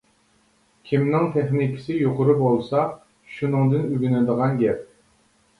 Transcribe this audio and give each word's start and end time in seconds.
كىمنىڭ 0.91 1.25
تېخنىكىسى 1.35 1.97
يۇقىرى 1.99 2.37
بولسا 2.39 2.81
شۇنىڭدىن 3.35 3.87
ئۆگىنىدىغان 3.91 4.59
گەپ. 4.67 4.83